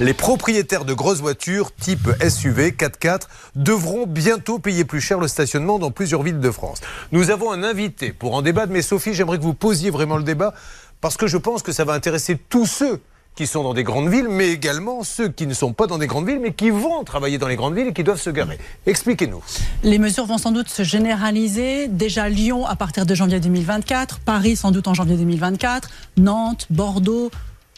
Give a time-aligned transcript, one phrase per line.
[0.00, 3.22] Les propriétaires de grosses voitures type SUV 4x4
[3.56, 6.80] devront bientôt payer plus cher le stationnement dans plusieurs villes de France.
[7.10, 10.22] Nous avons un invité pour en débattre, mais Sophie, j'aimerais que vous posiez vraiment le
[10.22, 10.54] débat
[11.00, 13.00] parce que je pense que ça va intéresser tous ceux
[13.34, 16.06] qui sont dans des grandes villes, mais également ceux qui ne sont pas dans des
[16.06, 18.58] grandes villes, mais qui vont travailler dans les grandes villes et qui doivent se garer.
[18.86, 19.42] Expliquez-nous.
[19.82, 21.88] Les mesures vont sans doute se généraliser.
[21.88, 27.30] Déjà Lyon à partir de janvier 2024, Paris sans doute en janvier 2024, Nantes, Bordeaux,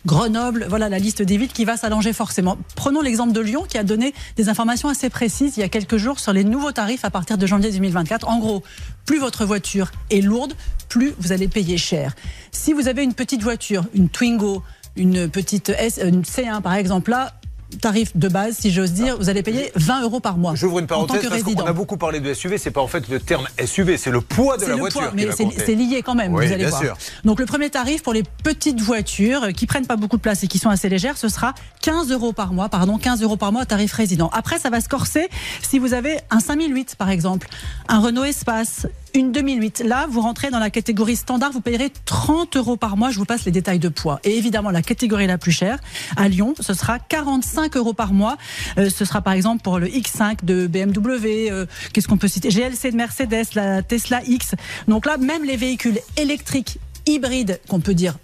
[0.06, 2.56] Grenoble, voilà la liste des villes qui va s'allonger forcément.
[2.74, 5.98] Prenons l'exemple de Lyon qui a donné des informations assez précises il y a quelques
[5.98, 8.26] jours sur les nouveaux tarifs à partir de janvier 2024.
[8.26, 8.62] En gros,
[9.04, 10.54] plus votre voiture est lourde,
[10.88, 12.14] plus vous allez payer cher.
[12.50, 14.62] Si vous avez une petite voiture, une Twingo,
[14.96, 17.34] une petite S, une C1 par exemple, là,
[17.80, 20.54] tarif de base, si j'ose dire, vous allez payer 20 euros par mois.
[20.54, 22.58] J'ouvre une parenthèse parce qu'on a beaucoup parlé de SUV.
[22.58, 25.00] C'est pas en fait le terme SUV, c'est le poids de la le voiture.
[25.00, 26.34] Poids, mais c'est lié quand même.
[26.34, 26.82] Oui, vous allez bien voir.
[26.82, 26.96] sûr.
[27.24, 30.48] Donc le premier tarif pour les petites voitures qui prennent pas beaucoup de place et
[30.48, 32.68] qui sont assez légères, ce sera 15 euros par mois.
[32.68, 34.30] Pardon, 15 euros par mois tarif résident.
[34.32, 35.28] Après, ça va se corser
[35.62, 37.48] si vous avez un 5008 par exemple,
[37.88, 39.80] un Renault Espace, une 2008.
[39.86, 43.10] Là, vous rentrez dans la catégorie standard, vous payerez 30 euros par mois.
[43.10, 44.20] Je vous passe les détails de poids.
[44.24, 45.78] Et évidemment, la catégorie la plus chère,
[46.16, 48.36] à Lyon, ce sera 45 euros par mois.
[48.78, 51.50] Euh, ce sera par exemple pour le X5 de BMW.
[51.50, 52.48] euh, Qu'est-ce qu'on peut citer?
[52.50, 54.54] GLC de Mercedes, la Tesla X.
[54.88, 58.16] Donc là, même les véhicules électriques hybrides, qu'on peut dire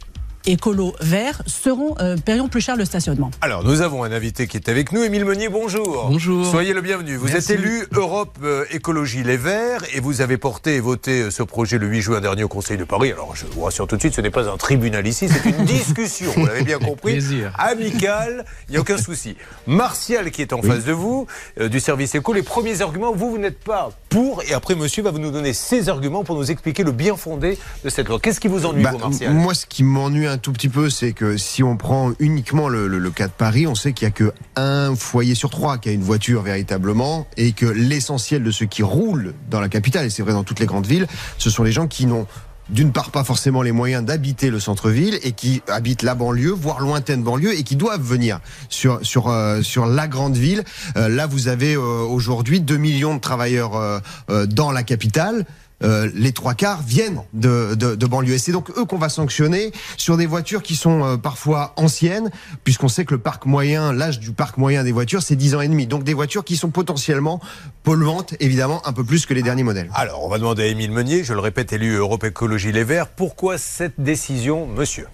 [0.46, 3.30] écolo vert, seront euh, paieront plus cher le stationnement.
[3.40, 6.06] Alors, nous avons un invité qui est avec nous, Émile Meunier, bonjour.
[6.10, 6.46] Bonjour.
[6.46, 7.16] Soyez le bienvenu.
[7.16, 7.52] Vous Merci.
[7.52, 11.42] êtes élu Europe euh, Écologie Les Verts et vous avez porté et voté euh, ce
[11.42, 13.12] projet le 8 juin dernier au Conseil de Paris.
[13.12, 15.64] Alors, je vous rassure tout de suite, ce n'est pas un tribunal ici, c'est une
[15.64, 17.12] discussion, vous l'avez bien compris.
[17.12, 17.52] Plaisir.
[17.58, 19.36] Amicale, il n'y a aucun souci.
[19.66, 21.26] Martial qui est en face de vous,
[21.60, 25.02] euh, du service éco, les premiers arguments, vous, vous n'êtes pas pour et après, monsieur
[25.02, 28.18] va vous nous donner ses arguments pour nous expliquer le bien fondé de cette loi.
[28.18, 30.88] Qu'est-ce qui vous ennuie, Bah, vous, Martial moi, ce qui m'ennuie un tout petit peu,
[30.88, 34.06] c'est que si on prend uniquement le, le- le cas de Paris, on sait qu'il
[34.06, 38.42] y a que un foyer sur trois qui a une voiture véritablement, et que l'essentiel
[38.42, 41.06] de ceux qui roulent dans la capitale, et c'est vrai dans toutes les grandes villes,
[41.36, 42.26] ce sont les gens qui n'ont
[42.68, 46.80] d'une part pas forcément les moyens d'habiter le centre-ville et qui habitent la banlieue, voire
[46.80, 50.64] lointaine banlieue, et qui doivent venir sur sur euh, sur la grande ville.
[50.96, 53.98] Euh, là, vous avez euh, aujourd'hui 2 millions de travailleurs euh,
[54.30, 55.44] euh, dans la capitale.
[55.82, 58.34] Euh, les trois quarts viennent de, de, de banlieue.
[58.34, 62.30] Et c'est donc eux qu'on va sanctionner sur des voitures qui sont euh, parfois anciennes,
[62.64, 65.60] puisqu'on sait que le parc moyen, l'âge du parc moyen des voitures, c'est 10 ans
[65.60, 65.86] et demi.
[65.86, 67.40] Donc des voitures qui sont potentiellement
[67.82, 69.90] polluantes, évidemment, un peu plus que les derniers modèles.
[69.94, 73.08] Alors, on va demander à Émile Meunier, je le répète, élu Europe Écologie Les Verts,
[73.08, 75.06] pourquoi cette décision, monsieur?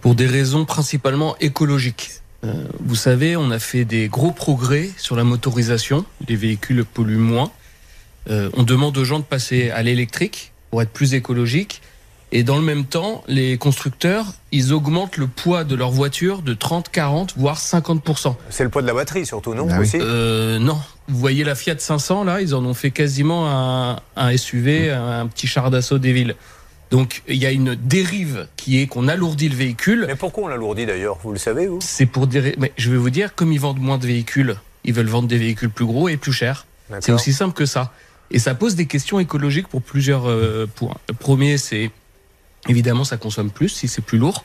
[0.00, 2.12] Pour des raisons principalement écologiques.
[2.44, 6.04] Euh, vous savez, on a fait des gros progrès sur la motorisation.
[6.28, 7.50] Les véhicules polluent moins.
[8.28, 11.82] Euh, on demande aux gens de passer à l'électrique pour être plus écologique.
[12.30, 16.52] Et dans le même temps, les constructeurs, ils augmentent le poids de leur voiture de
[16.52, 18.34] 30, 40, voire 50%.
[18.50, 19.80] C'est le poids de la batterie surtout, non Ah oui.
[19.80, 20.78] aussi Euh, non.
[21.08, 25.26] Vous voyez la Fiat 500 là, ils en ont fait quasiment un, un SUV, un,
[25.26, 26.34] petit char d'assaut des villes.
[26.90, 30.04] Donc il y a une dérive qui est qu'on alourdit le véhicule.
[30.06, 31.18] Mais pourquoi on l'alourdit d'ailleurs?
[31.22, 31.78] Vous le savez, vous?
[31.80, 32.54] C'est pour des.
[32.58, 35.38] Mais je vais vous dire, comme ils vendent moins de véhicules, ils veulent vendre des
[35.38, 36.66] véhicules plus gros et plus chers.
[37.00, 37.92] C'est aussi simple que ça.
[38.30, 40.96] Et ça pose des questions écologiques pour plusieurs euh, points.
[41.08, 41.90] Le premier, c'est
[42.68, 44.44] évidemment ça consomme plus si c'est plus lourd.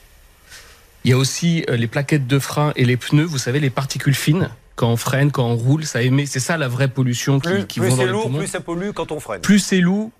[1.03, 3.25] Il y a aussi euh, les plaquettes de frein et les pneus.
[3.25, 4.49] Vous savez, les particules fines.
[4.75, 6.25] Quand on freine, quand on roule, ça émet.
[6.25, 8.47] C'est ça la vraie pollution qui, Plus, qui plus vont dans c'est les lourd, plus
[8.47, 9.41] ça pollue quand on freine.
[9.41, 10.11] Plus c'est lourd,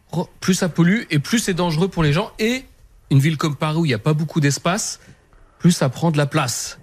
[0.42, 2.32] plus ça pollue et plus c'est dangereux pour les gens.
[2.38, 2.66] Et
[3.10, 5.00] une ville comme Paris où il n'y a pas beaucoup d'espace,
[5.58, 6.78] plus ça prend de la place.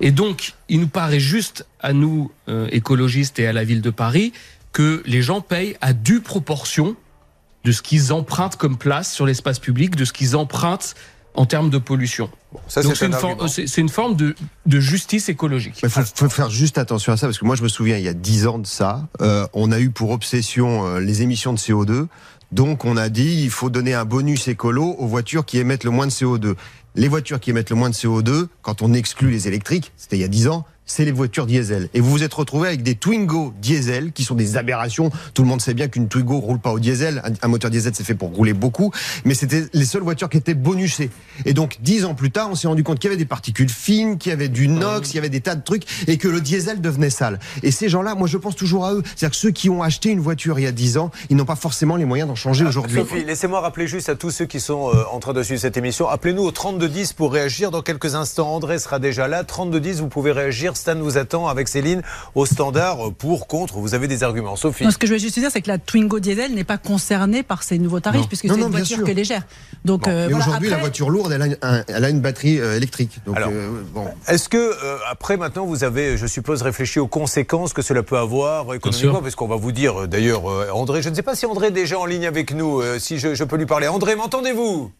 [0.00, 3.90] Et donc, il nous paraît juste à nous, euh, écologistes et à la ville de
[3.90, 4.32] Paris,
[4.72, 6.96] que les gens payent à due proportion
[7.64, 10.94] de ce qu'ils empruntent comme place sur l'espace public, de ce qu'ils empruntent
[11.34, 12.28] en termes de pollution.
[12.68, 14.34] Ça, Donc c'est c'est un une, forme- c'est- c'est une forme de,
[14.66, 15.80] de justice écologique.
[15.82, 18.04] Il faut, faut faire juste attention à ça, parce que moi je me souviens, il
[18.04, 21.52] y a 10 ans de ça, euh, on a eu pour obsession euh, les émissions
[21.54, 22.06] de CO2.
[22.50, 25.90] Donc on a dit il faut donner un bonus écolo aux voitures qui émettent le
[25.90, 26.54] moins de CO2.
[26.96, 30.20] Les voitures qui émettent le moins de CO2, quand on exclut les électriques, c'était il
[30.20, 31.88] y a 10 ans, c'est les voitures diesel.
[31.94, 35.10] Et vous vous êtes retrouvé avec des Twingo diesel qui sont des aberrations.
[35.32, 37.22] Tout le monde sait bien qu'une Twingo roule pas au diesel.
[37.40, 38.92] Un, moteur diesel c'est fait pour rouler beaucoup,
[39.24, 41.08] mais c'était les seules voitures qui étaient bonusées.
[41.46, 43.70] Et donc dix ans plus tard, on s'est rendu compte qu'il y avait des particules
[43.70, 46.28] fines, qu'il y avait du NOx, il y avait des tas de trucs, et que
[46.28, 47.40] le diesel devenait sale.
[47.62, 49.02] Et ces gens-là, moi je pense toujours à eux.
[49.04, 51.46] C'est-à-dire que ceux qui ont acheté une voiture il y a 10 ans, ils n'ont
[51.46, 52.98] pas forcément les moyens d'en changer aujourd'hui.
[52.98, 55.78] Sophie, laissez-moi rappeler juste à tous ceux qui sont euh, en train de suivre cette
[55.78, 56.06] émission.
[56.06, 58.52] Appelez-nous au 3210 pour réagir dans quelques instants.
[58.52, 59.42] André sera déjà là.
[59.42, 62.02] 3210, vous pouvez réagir Stan vous attend avec Céline
[62.34, 63.78] au standard pour, contre.
[63.78, 64.56] Vous avez des arguments.
[64.56, 64.84] Sophie.
[64.84, 67.42] Non, ce que je veux juste dire, c'est que la Twingo diesel n'est pas concernée
[67.42, 68.26] par ces nouveaux tarifs, Non.
[68.26, 69.04] puisque c'est une voiture sûr.
[69.04, 69.42] qui est légère.
[69.84, 70.44] Donc, euh, voilà.
[70.44, 73.20] aujourd'hui, la voiture lourde, elle a une, un- elle a une batterie euh, électrique.
[73.26, 74.06] Donc, Alors, euh, bon.
[74.28, 78.18] Est-ce que, euh, après, maintenant, vous avez, je suppose, réfléchi aux conséquences que cela peut
[78.18, 79.22] avoir économiquement?
[79.22, 81.70] Parce qu'on va vous dire, d'ailleurs, euh, André, je ne sais pas si André est
[81.70, 83.86] déjà en ligne avec nous, euh, si je, je peux lui parler.
[83.88, 84.90] André, m'entendez-vous?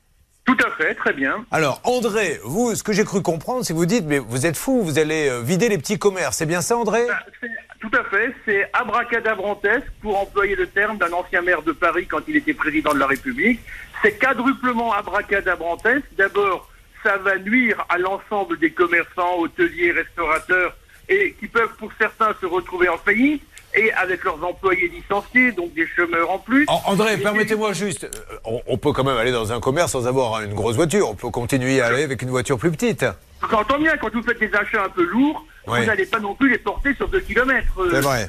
[0.45, 1.45] Tout à fait, très bien.
[1.53, 4.57] Alors, André, vous, ce que j'ai cru comprendre, c'est que vous dites, mais vous êtes
[4.57, 6.39] fou, vous allez euh, vider les petits commerces.
[6.39, 7.07] C'est bien ça, André?
[7.11, 7.49] Ah, c'est-
[7.81, 12.21] Tout à fait, c'est abracadabrantesque pour employer le terme d'un ancien maire de Paris quand
[12.29, 13.61] il était président de la République.
[14.03, 16.07] C'est quadruplement abracadabrantesque.
[16.17, 16.69] D'abord,
[17.03, 20.77] ça va nuire à l'ensemble des commerçants, hôteliers, restaurateurs
[21.09, 23.43] et qui peuvent pour certains se retrouver en faillite
[23.75, 26.65] et avec leurs employés licenciés, donc des chômeurs en plus.
[26.69, 29.93] An- André, Et- permettez-moi juste, euh, on, on peut quand même aller dans un commerce
[29.93, 31.09] sans avoir une grosse voiture.
[31.11, 33.05] On peut continuer à aller avec une voiture plus petite.
[33.51, 35.81] J'entends bien, quand vous faites des achats un peu lourds, Oui.
[35.81, 37.67] vous n'allez pas non plus les porter sur 2 km.
[37.91, 38.29] C'est vrai.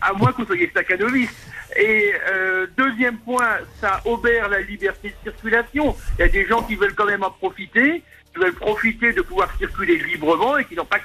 [0.00, 1.34] à moins que vous soyez stacanoviste.
[1.76, 5.96] Et euh, deuxième point, ça obère la liberté de circulation.
[6.18, 8.02] Il y a des gens qui veulent quand même en profiter,
[8.34, 10.98] qui veulent profiter de pouvoir circuler librement et qui n'ont pas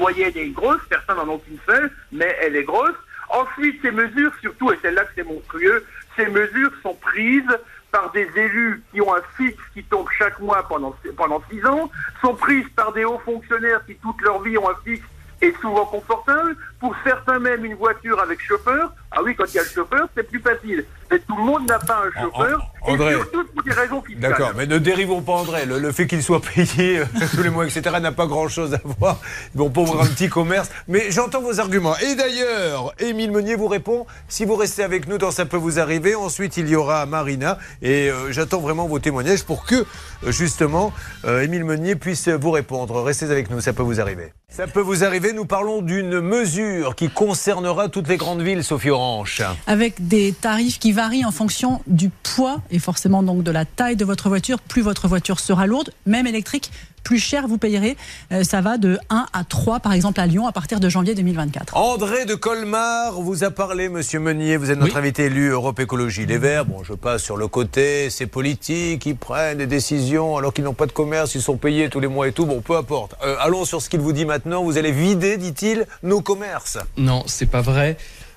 [0.00, 0.80] moyenne et une grosse.
[0.90, 2.96] Certains n'en ont qu'une seule, mais elle est grosse.
[3.28, 5.84] Ensuite, ces mesures, surtout, et celle-là que c'est monstrueux,
[6.16, 7.58] ces mesures sont prises
[7.92, 11.90] par des élus qui ont un fixe qui tombe chaque mois pendant, pendant six ans,
[12.22, 15.06] sont prises par des hauts fonctionnaires qui toute leur vie ont un fixe
[15.42, 18.92] et souvent confortable, pour certains même une voiture avec chauffeur.
[19.10, 20.84] Ah oui, quand il y a le chauffeur, c'est plus facile.
[21.10, 23.12] Mais tout le monde n'a pas un chauffeur, en- André.
[23.12, 23.99] et surtout pour des raisons.
[24.20, 25.66] D'accord, mais ne dérivons pas André.
[25.66, 28.80] Le, le fait qu'il soit payé euh, tous les mois, etc., n'a pas grand-chose à
[28.98, 29.20] voir.
[29.54, 30.70] Ils vont pas ouvrir un petit commerce.
[30.88, 31.96] Mais j'entends vos arguments.
[31.98, 34.06] Et d'ailleurs, Émile Meunier vous répond.
[34.28, 37.58] Si vous restez avec nous dans Ça peut vous arriver, ensuite il y aura Marina.
[37.82, 40.92] Et euh, j'attends vraiment vos témoignages pour que, euh, justement,
[41.24, 43.02] euh, Émile Meunier puisse vous répondre.
[43.02, 44.32] Restez avec nous, ça peut vous arriver.
[44.52, 48.90] Ça peut vous arriver, nous parlons d'une mesure qui concernera toutes les grandes villes, Sophie
[48.90, 49.44] Orange.
[49.68, 53.94] avec des tarifs qui varient en fonction du poids et forcément donc de la taille
[53.94, 54.58] de votre voiture.
[54.58, 57.96] Plus votre voiture sera lourde, même électrique, plus cher vous payerez.
[58.32, 61.14] Euh, ça va de 1 à 3 par exemple à Lyon à partir de janvier
[61.14, 61.76] 2024.
[61.76, 64.56] André de Colmar vous a parlé, monsieur Meunier.
[64.56, 64.98] Vous êtes notre Oui.
[64.98, 66.66] invité élu Europe Écologie Les Verts.
[66.66, 70.74] Bon, je passe sur le côté, c'est politique, ils prennent des décisions alors qu'ils n'ont
[70.74, 72.46] pas de commerce, ils sont payés tous les mois et tout.
[72.46, 73.14] Bon, peu importe.
[73.24, 74.62] Euh, allons sur ce qu'il vous dit maintenant.
[74.64, 76.78] Vous allez vider, dit-il, nos commerces.
[76.96, 77.96] Non, c'est pas vrai.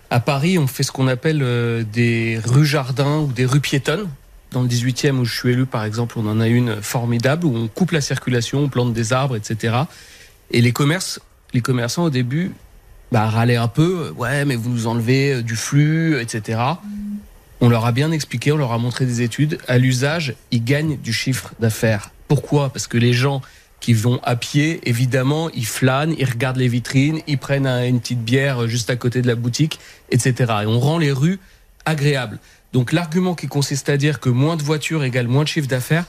[0.10, 4.08] À Paris, on fait ce qu'on appelle euh, des rues jardins ou des rues piétonnes.
[4.54, 7.56] Dans le 18e où je suis élu, par exemple, on en a une formidable où
[7.58, 9.76] on coupe la circulation, on plante des arbres, etc.
[10.52, 11.20] Et les commerces,
[11.56, 12.52] les commerçants au début,
[13.12, 14.06] bah, râlaient un peu.
[14.10, 16.60] euh, Ouais, mais vous nous enlevez euh, du flux, etc.
[17.62, 19.58] On leur a bien expliqué, on leur a montré des études.
[19.68, 22.12] À l'usage, ils gagnent du chiffre d'affaires.
[22.28, 22.70] Pourquoi?
[22.70, 23.42] Parce que les gens
[23.80, 28.00] qui vont à pied, évidemment, ils flânent, ils regardent les vitrines, ils prennent un- une
[28.00, 29.80] petite bière juste à côté de la boutique,
[30.12, 30.34] etc.
[30.64, 31.40] Et on rend les rues
[31.86, 32.40] agréables.
[32.74, 36.06] Donc l'argument qui consiste à dire que moins de voitures égale moins de chiffre d'affaires,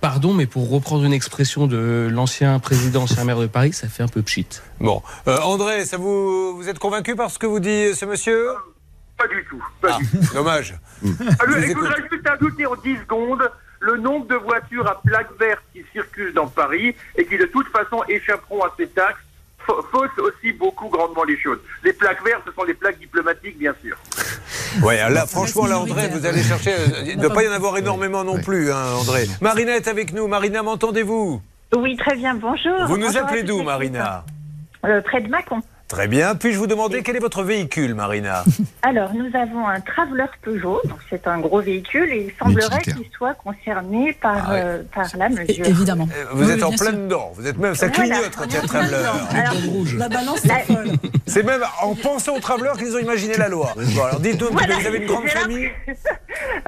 [0.00, 4.02] pardon, mais pour reprendre une expression de l'ancien président, ancien maire de Paris, ça fait
[4.02, 4.46] un peu pchit.
[4.80, 8.48] Bon, Euh, André, ça vous, vous êtes convaincu par ce que vous dit ce monsieur?
[9.16, 9.62] Pas du tout.
[9.80, 10.34] Pas Ah, du tout.
[10.34, 10.74] dommage.
[11.40, 13.50] Alors, Je voudrais juste ajouter en 10 secondes
[13.80, 17.68] le nombre de voitures à plaque verte qui circulent dans Paris et qui de toute
[17.68, 19.20] façon échapperont à ces taxes
[19.66, 21.58] fa- fausse aussi beaucoup grandement les choses.
[21.84, 23.07] Les plaques vertes, ce sont les plaques sûr.
[24.82, 26.72] Ouais, là, reste franchement, là, André, vous allez chercher.
[26.72, 29.26] euh, Il ne doit pas y en avoir énormément non plus, hein, André.
[29.40, 30.26] Marina est avec nous.
[30.28, 31.40] Marina, m'entendez-vous?
[31.76, 32.72] Oui, très bien, bonjour.
[32.86, 33.62] Vous nous Bonjour appelez d'où.
[33.62, 34.24] Marina?
[34.84, 35.60] Euh, Près de Mâcon.
[35.88, 36.34] Très bien.
[36.34, 38.44] Puis-je vous demander quel est votre véhicule, Marina
[38.82, 43.08] Alors, nous avons un Traveler Peugeot, donc c'est un gros véhicule, et il semblerait qu'il
[43.16, 44.60] soit concerné par, Ah ouais.
[44.62, 45.66] euh, par la É- mesure.
[45.66, 46.06] évidemment.
[46.14, 46.92] Euh, Vous Oui, êtes en plein sûr.
[46.92, 47.32] dedans.
[47.34, 49.96] Vous êtes même, ça Voilà, clignote quand il y a Traveler.
[49.98, 50.88] La balance est folle.
[51.26, 53.72] C'est même en pensant au Traveler qu'ils ont imaginé la loi.
[53.74, 55.70] Bon, alors dites-nous, Voilà, vous avez une grande famille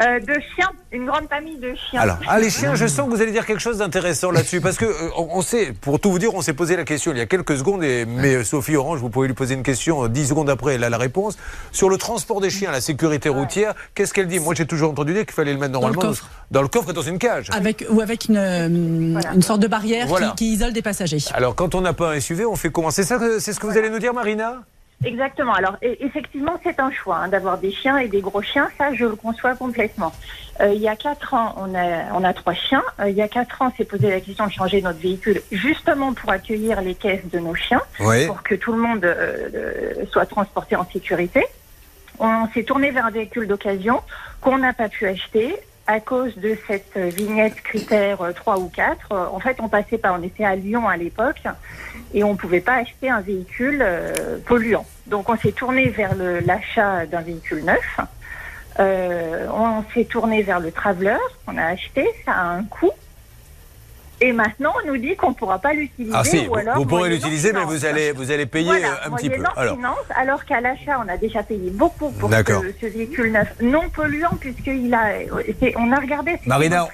[0.00, 2.00] euh, de chiens, une grande famille de chiens.
[2.00, 4.61] Alors, ah, les chiens, je sens que vous allez dire quelque chose d'intéressant là-dessus.
[4.61, 7.12] Parce que, euh, on, on sait, pour tout vous dire, on s'est posé la question
[7.12, 7.83] il y a quelques secondes.
[7.85, 10.75] Et, mais euh, Sophie Orange, vous pouvez lui poser une question euh, 10 secondes après,
[10.75, 11.37] elle a la réponse.
[11.73, 14.39] Sur le transport des chiens, la sécurité routière, qu'est-ce qu'elle dit?
[14.41, 16.29] Moi, j'ai toujours entendu dire qu'il fallait le mettre le normalement coffre.
[16.50, 17.49] dans le coffre et dans une cage.
[17.53, 19.33] Avec, ou avec une, euh, Voilà.
[19.35, 20.29] une sorte de barrière Voilà.
[20.31, 21.19] qui, qui isole des passagers.
[21.35, 22.91] Alors, quand on n'a pas un SUV, on fait comment?
[22.91, 24.62] C'est ça, c'est ce que vous allez nous dire, Marina?
[25.04, 25.54] Exactement.
[25.54, 28.69] Alors, effectivement, c'est un choix hein, d'avoir des chiens et des gros chiens.
[28.76, 30.12] Ça, je le conçois complètement.
[30.61, 32.83] Euh, il y a quatre ans, on a, on a trois chiens.
[32.99, 35.40] Euh, il y a quatre ans, on s'est posé la question de changer notre véhicule
[35.50, 37.80] justement pour accueillir les caisses de nos chiens.
[38.00, 38.26] Oui.
[38.26, 41.47] pour que tout le monde euh, soit transporté en sécurité.
[42.19, 44.02] On s'est tourné vers un véhicule d'occasion
[44.42, 45.57] qu'on n'a pas pu acheter
[45.91, 49.99] à cause de cette vignette critère euh, 3 ou 4, euh, en fait, on passait
[49.99, 51.43] pas, on était à Lyon à l'époque,
[52.15, 54.87] et on ne pouvait pas acheter un véhicule euh, polluant.
[55.07, 58.01] Donc, on s'est tourné vers l'achat d'un véhicule neuf.
[58.79, 62.93] Euh, on s'est tourné vers le Traveler qu'on a acheté, ça a un coût.
[64.23, 66.15] Et maintenant, on nous dit qu'on ne pourra pas l'utiliser.
[66.15, 68.89] Ah si, ou vous, alors vous pourrez l'utiliser, mais vous allez, vous allez payer Voilà,
[68.89, 69.43] euh, un petit peu.
[69.57, 72.37] Alors, finance, alors qu'à l'achat, on a déjà payé beaucoup pour ce,
[72.81, 75.11] ce véhicule neuf, non polluant, puisqu'il a.
[75.59, 76.39] c'est- On a regardé.
[76.45, 76.87] Marina,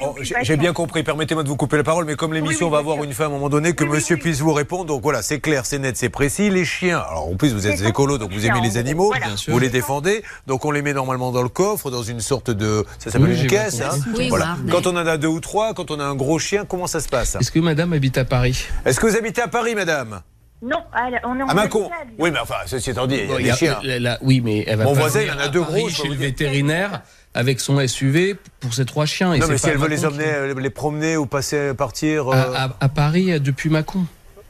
[0.43, 3.03] j'ai bien compris, permettez-moi de vous couper la parole, mais comme l'émission oui, va avoir
[3.03, 4.23] une fin à un moment donné, que Oui, monsieur oui.
[4.23, 4.85] puisse vous répondre.
[4.85, 6.49] Donc voilà, c'est clair, c'est net, c'est précis.
[6.51, 9.27] Les chiens, alors en plus vous êtes écolo, donc vous aimez les animaux, voilà.
[9.27, 9.53] Bien sûr.
[9.53, 12.85] vous les défendez, donc on les met normalement dans le coffre, dans une sorte de...
[13.01, 13.91] Ça s'appelle Oui, une caisse, hein
[14.29, 14.57] voilà.
[14.71, 17.01] Quand on en a deux ou trois, quand on a un gros chien, comment ça
[17.01, 18.65] se passe Est-ce que madame habite à Paris?
[18.85, 20.21] Est-ce que vous habitez à Paris, madame?
[20.63, 20.79] Non,
[21.25, 21.91] on est en À Haute-Alpes.
[22.19, 23.79] Oui, mais enfin, ceci étant dit, il y a Bon, y des a- chiens.
[23.83, 25.89] la- la- oui, mais elle va Mon pas voisin, il en a deux Paris gros,
[25.91, 27.03] chez le vétérinaire
[27.35, 29.35] avec son SUV pour ses trois chiens.
[29.35, 32.29] Et Non, mais si elle veut les emmener, qui- euh, les promener ou passer, partir...
[32.29, 34.07] euh, à, à- à Paris euh, depuis Macon.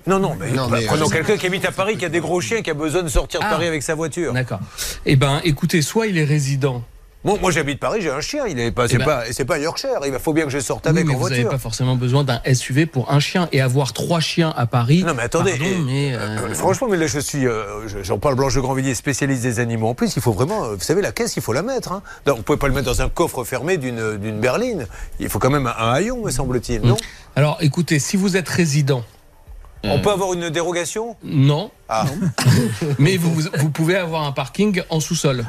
[0.06, 2.08] Non, non, mais, Non, bah, mais, prenons euh, quelqu'un qui habite à Paris, qui a
[2.08, 3.50] des gros chiens, qui a besoin de sortir de Ah.
[3.50, 4.32] Paris avec sa voiture.
[4.32, 4.60] D'accord.
[5.04, 6.84] Eh ben, écoutez, soit il est résident.
[7.26, 9.56] Bon, moi j'habite Paris, j'ai un chien, il est pas, c'est ben- pas, c'est pas
[9.56, 9.98] un Yorkshire.
[10.06, 12.22] Il faut bien que je sorte Oui, avec mais en vous n'avez pas forcément besoin
[12.22, 15.02] d'un SUV pour un chien et avoir trois chiens à Paris.
[15.04, 16.18] Non, mais attendez, pardon, et- mais, Euh,
[16.50, 19.58] euh, Franchement, mais là je suis, euh, je- j'en parle Blanche de Grandvilliers, spécialiste des
[19.58, 19.88] animaux.
[19.88, 21.90] En plus, il faut vraiment, euh, vous savez, la caisse, il faut la mettre.
[21.90, 22.02] Hein.
[22.26, 24.86] Donc, vous pouvez pas le mettre dans un coffre fermé d'une d'une berline.
[25.18, 26.80] Il faut quand même un, haillon, me semble-t-il.
[26.82, 26.96] Non?
[27.34, 29.02] Alors, écoutez, si vous êtes résident,
[29.84, 31.16] On peut avoir une dérogation?
[31.22, 32.06] Non, Ah,
[32.98, 35.44] mais vous, vous pouvez avoir un parking en sous-sol.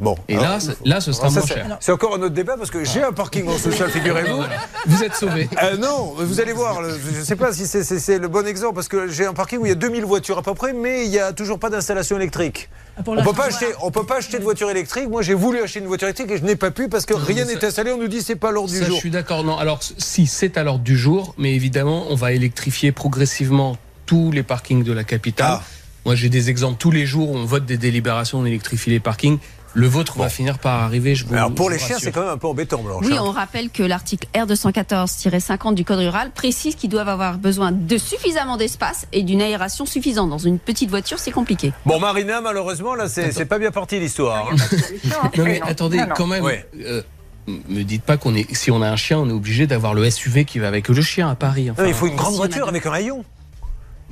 [0.00, 0.16] Bon.
[0.28, 1.76] Et Alors, là, là, ce sera ça, moins cher.
[1.80, 4.42] C'est encore un autre débat parce que j'ai un parking en sous-sol, figurez-vous.
[4.86, 5.48] Vous êtes sauvé.
[5.62, 8.88] Euh, non, vous allez voir, je ne sais pas si c'est- le bon exemple, parce
[8.88, 11.10] que j'ai un parking où il y a 2000 voitures à peu près, mais il
[11.10, 12.68] n'y a toujours pas d'installation électrique.
[13.04, 15.08] Pour On la- peut pas acheter, on peut pas acheter de voiture électrique.
[15.08, 17.44] Moi, j'ai voulu acheter une voiture électrique et je n'ai pas pu parce que rien
[17.44, 17.90] n'est installé.
[17.92, 18.94] On nous dit c'est pas l'ordre du Ça, jour.
[18.96, 19.44] je suis d'accord.
[19.44, 24.30] Non, alors si c'est à l'ordre du jour, mais évidemment, on va électrifier progressivement tous
[24.32, 25.58] les parkings de la capitale.
[25.60, 25.62] Ah.
[26.04, 27.30] Moi, j'ai des exemples tous les jours.
[27.30, 29.38] où On vote des délibérations, on électrifie les parkings.
[29.74, 31.14] Le vôtre va finir par arriver.
[31.14, 33.04] Je vous, Alors pour les chiens, c'est quand même un peu embêtant, Blanche.
[33.06, 33.22] Oui, hein.
[33.24, 38.56] on rappelle que l'article R214-50 du Code rural précise qu'ils doivent avoir besoin de suffisamment
[38.56, 40.28] d'espace et d'une aération suffisante.
[40.30, 41.72] Dans une petite voiture, c'est compliqué.
[41.86, 44.48] Bon, Marina, malheureusement, là, c'est pas bien parti l'histoire.
[44.52, 44.56] hein.
[44.58, 45.66] Solution, Non après, mais non.
[45.66, 46.14] attendez, Non, non.
[46.16, 46.44] quand même.
[46.44, 46.66] Ouais.
[46.84, 47.02] euh,
[47.46, 48.54] me dites pas qu'on est.
[48.54, 51.02] Si on a un chien, on est obligé d'avoir le SUV qui va avec le
[51.02, 51.70] chien à Paris.
[51.70, 53.24] Enfin, Non, il faut une grande si on a voiture avec un haillon.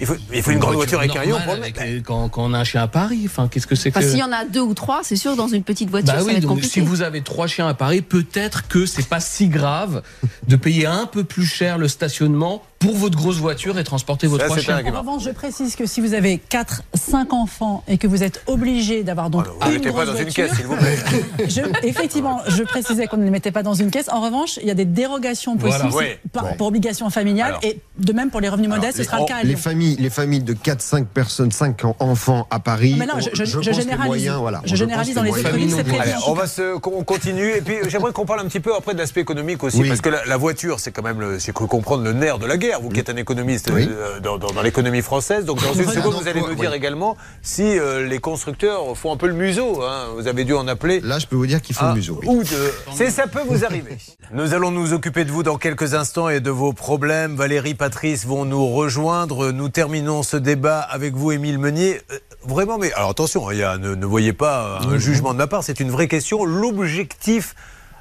[0.00, 1.82] Il faut, il faut une grande voiture avec un pour le avec mettre.
[1.84, 3.22] les- quand, quand on a un chien à Paris.
[3.26, 5.36] Enfin, qu'est-ce que c'est que Enfin, s'il y en a deux ou trois, c'est sûr,
[5.36, 6.72] dans une petite voiture, Bah ça va oui, être donc compliqué.
[6.72, 10.02] si vous avez trois chiens à Paris, peut-être que c'est pas si grave
[10.48, 14.38] de payer un peu plus cher le stationnement pour votre grosse voiture et transporter vos
[14.38, 14.82] trois chiens.
[14.92, 18.42] En revanche, je précise que si vous avez 4, 5 enfants et que vous êtes
[18.46, 20.96] obligé d'avoir donc Ah, une grosse pas dans une voiture, caisse, s'il vous plaît.
[21.46, 24.08] je- effectivement, je précisais qu'on ne les mettait pas dans une caisse.
[24.10, 26.08] En revanche, il y a des dérogations possibles Voilà.
[26.24, 26.54] c'est par- Ouais.
[26.56, 27.64] pour obligation familiale Alors.
[27.64, 29.58] et de même pour les revenus modestes, ce les- sera le cas à Les Lyon.
[29.58, 32.96] familles, les familles de 4-5 personnes, 5 enfants à Paris.
[32.98, 34.06] Mais non, je- je- je les généralise.
[34.06, 35.80] moyens, voilà, Je généralise dans les économies, c'est.
[36.00, 38.94] Allez, tout on va se, continue et puis j'aimerais qu'on parle un petit peu après
[38.94, 39.88] de l'aspect économique aussi Oui.
[39.88, 42.46] parce que la, la voiture c'est quand même le, c'est cru comprendre le nerf de
[42.46, 42.69] la guerre.
[42.78, 43.88] Vous qui êtes un économiste Oui.
[43.90, 46.56] euh, dans, dans- dans l'économie française, donc dans une seconde vous allez me Oui.
[46.56, 49.82] dire également si euh, les constructeurs font un peu le museau.
[49.82, 50.06] hein.
[50.16, 51.00] Vous avez dû en appeler.
[51.00, 52.20] Là, je peux vous dire qu'il faut un le museau.
[52.22, 52.28] oui.
[52.28, 52.72] ou deux.
[52.94, 53.96] C'est ça peut vous arriver.
[54.32, 57.34] Nous allons nous occuper de vous dans quelques instants et de vos problèmes.
[57.34, 59.50] Valérie, Patrice vont nous rejoindre.
[59.50, 62.00] Nous terminons ce débat avec vous, Émile Meunier.
[62.12, 65.32] Euh, Vraiment, mais alors attention, hein, il y a, ne, ne voyez pas un jugement
[65.34, 65.62] de ma part.
[65.62, 66.44] C'est une vraie question.
[66.46, 67.54] L'objectif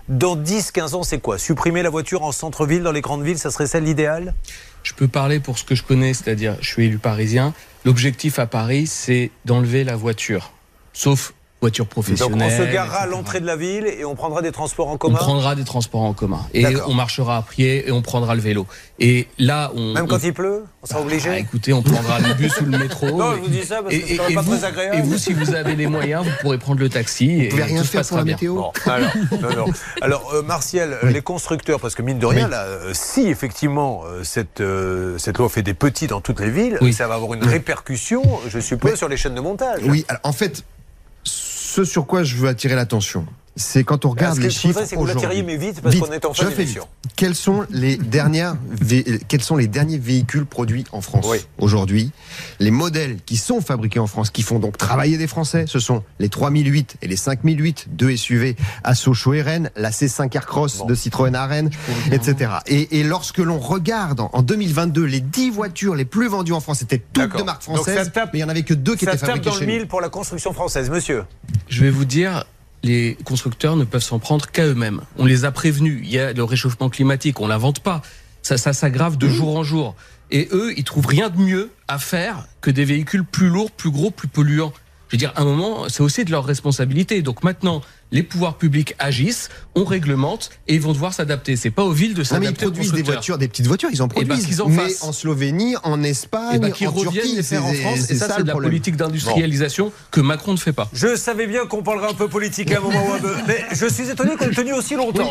[0.09, 1.37] dans 10-15 ans, c'est quoi?
[1.37, 4.33] Supprimer la voiture en centre-ville, dans les grandes villes, ça serait ça l'idéal?
[4.81, 7.53] Je peux parler pour ce que je connais, c'est-à-dire je suis élu parisien.
[7.85, 10.51] L'objectif à Paris, c'est d'enlever la voiture,
[10.93, 14.51] sauf voiture Donc on se garera à l'entrée de la ville et on prendra des
[14.51, 17.91] transports en On commun prendra des transports en commun et on marchera à pied et
[17.91, 18.65] on prendra le vélo.
[18.99, 22.19] Et là, on Même on- quand il pleut On sera obligé Ah, écoutez, on prendra
[22.19, 23.07] le bus ou le métro.
[23.11, 24.95] Non, je vous dis ça parce que c'est pas vous, très agréable.
[24.97, 27.29] et vous, si vous avez les moyens, vous pourrez prendre le taxi.
[27.29, 28.35] et Vous pouvez rien tout se faire passera pour la bien.
[28.35, 29.11] météo Bon, alors,
[29.41, 29.73] non, non.
[30.01, 34.23] alors euh, Martial, les constructeurs, parce que mine de rien, là, euh, si effectivement euh,
[34.23, 36.93] cette, euh, cette loi fait des petits dans toutes les villes, Oui.
[36.93, 39.81] ça va avoir une répercussion, je suppose, sur les chaînes de montage.
[39.85, 40.63] Oui, alors, en fait,
[41.79, 44.67] ce sur quoi je veux attirer l'attention, c'est quand on Ce regarde que les je
[44.67, 46.87] voudrais, chiffres c'est que vous mais vite, parce qu'on est en je fin d'émission.
[47.19, 48.55] Quels sont les dernières
[49.27, 51.39] quels sont les derniers véhicules produits en France Oui.
[51.57, 52.11] aujourd'hui?
[52.61, 56.01] Les modèles qui sont fabriqués en France, qui font donc travailler des Français, ce sont
[56.19, 60.85] les 3008 et les 5008, deux SUV à Sochaux et Rennes, la C5 Aircross Bon.
[60.85, 61.69] de Citroën à Rennes,
[62.13, 62.51] etc.
[62.67, 66.61] Et, et lorsque l'on regarde en- en 2022 les 10 voitures les plus vendues en
[66.61, 68.95] France, c'était toutes de marques ça françaises, tape- mais il y en avait que deux
[68.95, 69.73] qui Ça étaient tape fabriquées dans le chez nous.
[69.73, 71.25] mille pour la construction française, monsieur.
[71.67, 72.45] Je vais vous dire,
[72.83, 75.01] les constructeurs ne peuvent s'en prendre qu'à eux-mêmes.
[75.17, 76.01] On les a prévenus.
[76.03, 78.01] Il y a le réchauffement climatique, on l'invente pas.
[78.41, 79.95] Ça, ça s'aggrave de jour en jour.
[80.31, 83.91] Et eux, ils trouvent rien de mieux à faire que des véhicules plus lourds, plus
[83.91, 84.73] gros, plus polluants.
[85.07, 87.21] Je veux dire, à un moment, c'est aussi de leur responsabilité.
[87.21, 91.55] Donc maintenant, les pouvoirs publics agissent, on réglemente et ils vont devoir s'adapter.
[91.55, 94.01] C'est pas aux villes de ils s'adapter aux produisent des voitures, des petites voitures, ils
[94.01, 94.47] en Eh ben, produisent.
[94.47, 97.65] qu'ils en mais en Slovénie, en Espagne, Et ben, qu'ils en reviennent Turquie, les faire
[97.65, 98.09] en c'est- France.
[98.09, 98.71] Et ça, c'est de la problème.
[98.71, 100.89] politique d'industrialisation que Macron ne fait pas.
[100.93, 103.43] Je savais bien qu'on parlerait un peu politique à un moment ou à un autre,
[103.47, 105.29] mais je suis étonné qu'on ait tenu aussi longtemps.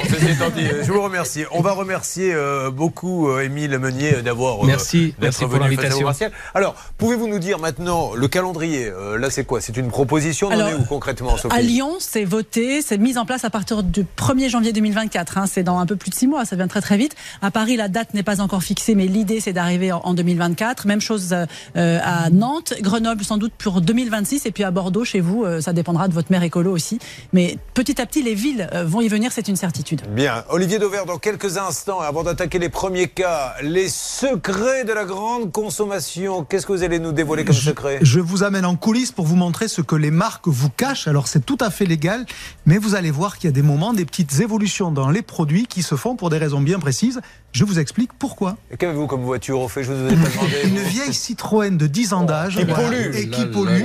[0.57, 1.45] Dit, Je vous remercie.
[1.53, 5.59] On va remercier euh, beaucoup euh, Émile Meunier euh, d'avoir euh, Merci, d'être merci pour
[5.59, 6.09] l'invitation.
[6.55, 9.61] Alors, pouvez-vous nous dire maintenant le calendrier euh, Là, c'est quoi?
[9.61, 11.55] C'est une proposition On Alors, est où concrètement, Sophie?
[11.57, 15.39] À Lyon, c'est voté, c'est mis en place à partir du 1er janvier 2024.
[15.39, 17.15] hein, c'est dans un peu plus de six mois, ça vient très très vite.
[17.43, 20.87] À Paris, la date n'est pas encore fixée, mais l'idée c'est d'arriver en, en 2024.
[20.87, 21.47] Même chose euh,
[21.77, 25.61] euh, à Nantes, Grenoble sans doute pour 2026, et puis à Bordeaux, chez vous, euh,
[25.61, 26.99] ça dépendra de votre maire écolo aussi.
[27.33, 30.03] Mais petit à petit, les villes euh, vont y venir, c'est une certitude.
[30.11, 30.45] Bien.
[30.51, 35.53] Olivier Dauvert, dans quelques instants, avant d'attaquer les premiers cas, les secrets de la grande
[35.53, 36.45] consommation.
[36.45, 37.99] Qu'est-ce que vous allez nous dévoiler comme secret?
[38.03, 41.09] Je vous amène en coulisses pour vous montrer ce que les marques vous cachent.
[41.09, 42.27] Alors c'est tout à fait légal,
[42.69, 45.67] mais vous allez voir qu'il y a des moments, des petites évolutions dans les produits
[45.67, 47.19] qui se font pour des raisons bien précises.
[47.53, 48.59] Je vous explique pourquoi.
[48.71, 49.83] Et Qu'avez-vous comme voiture au fait?
[49.83, 50.55] Je vous ai pas demandé.
[50.65, 53.15] Une vieille Citroën de 10 ans d'âge Qui voilà, pollue.
[53.17, 53.85] et qui pollue.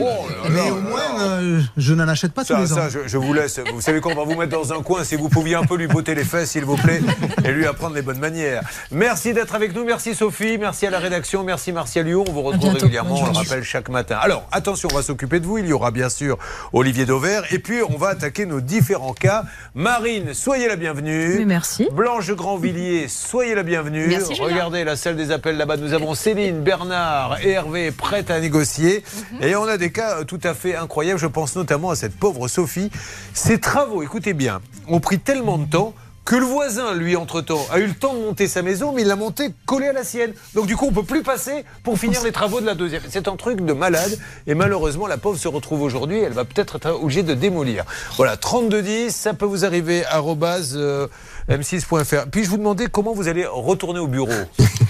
[0.51, 3.33] mais au moins, euh, je n'en achète pas tous Ça, les ça je, je vous
[3.33, 3.61] laisse.
[3.73, 5.77] Vous savez quoi On va vous mettre dans un coin si vous pouviez un peu
[5.77, 7.01] lui botter les fesses, s'il vous plaît,
[7.45, 8.63] et lui apprendre les bonnes manières.
[8.91, 9.85] Merci d'être avec nous.
[9.85, 10.57] Merci Sophie.
[10.57, 11.45] Merci à la rédaction.
[11.45, 12.25] Merci Martial Lyon.
[12.27, 12.79] On vous retrouve bientôt.
[12.81, 13.15] régulièrement.
[13.15, 14.17] On le rappelle chaque matin.
[14.21, 15.57] Alors, attention, on va s'occuper de vous.
[15.59, 16.37] Il y aura bien sûr
[16.73, 17.43] Olivier Dauvert.
[17.53, 19.43] Et puis, on va attaquer nos différents cas.
[19.75, 21.45] Marine, soyez la bienvenue.
[21.45, 21.87] Merci.
[21.93, 24.07] Blanche Grandvilliers, soyez la bienvenue.
[24.07, 24.33] Merci.
[24.41, 25.77] Regardez la salle des appels là-bas.
[25.77, 29.03] Nous avons Céline, Bernard et Hervé prêtes à négocier.
[29.33, 29.43] Mhm.
[29.43, 31.19] Et on a des cas euh, tout à fait incroyables.
[31.19, 32.89] Je pense notamment à cette pauvre Sophie.
[33.35, 35.93] Ses travaux, écoutez bien, ont pris tellement de temps
[36.25, 39.07] que le voisin, lui, entre-temps, a eu le temps de monter sa maison, mais il
[39.07, 40.31] l'a montée collée à la sienne.
[40.55, 43.01] Donc du coup, on peut plus passer pour finir les travaux de la deuxième.
[43.09, 44.17] C'est un truc de malade.
[44.47, 46.19] Et malheureusement, la pauvre se retrouve aujourd'hui.
[46.19, 47.83] Elle va peut-être être obligée de démolir.
[48.15, 51.07] Voilà, 3210, ça peut vous arriver, arrobase, euh,
[51.49, 52.27] m6.fr.
[52.31, 54.31] Puis-je vous demander comment vous allez retourner au bureau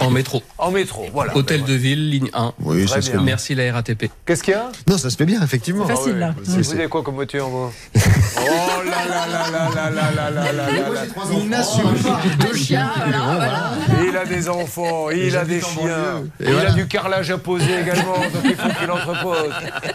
[0.00, 0.42] En métro.
[0.58, 1.36] En métro, voilà.
[1.36, 2.52] Hôtel Ben, de ville, ligne 1.
[2.60, 3.18] Oui, Très ça se fait.
[3.18, 4.10] Merci la RATP.
[4.24, 5.84] Qu'est-ce qu'il y a Non, ça se fait bien, effectivement.
[5.88, 6.34] C'est facile, Ah là.
[6.42, 8.40] Vous, vous avez quoi comme voiture, vous Oh
[8.84, 11.00] là là là là là là là là là là là.
[11.32, 12.20] Il n'assume pas.
[12.46, 12.90] Deux chiens.
[14.06, 17.80] Il a des enfants, il a des chiens, Et il a du carrelage à poser
[17.80, 19.52] également, donc il faut qu'il entrepose.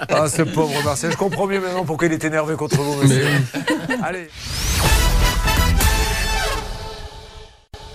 [0.10, 3.26] Ah, ce pauvre Marcel, je comprends mieux maintenant pourquoi il est énervé contre vous, monsieur.
[4.04, 4.30] Allez.